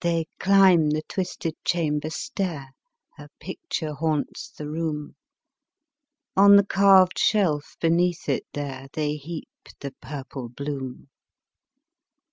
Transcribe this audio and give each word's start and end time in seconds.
They 0.00 0.26
climb 0.38 0.90
the 0.90 1.02
twisted 1.08 1.56
chamber 1.64 2.08
stair; 2.08 2.68
Her 3.16 3.26
picture 3.40 3.94
haunts 3.94 4.48
the 4.48 4.68
room; 4.68 5.16
On 6.36 6.54
the 6.54 6.64
carved 6.64 7.18
shelf 7.18 7.76
beneath 7.80 8.28
it 8.28 8.46
there, 8.54 8.86
They 8.92 9.16
heap 9.16 9.48
the 9.80 9.92
purple 10.00 10.48
bloom. 10.48 11.08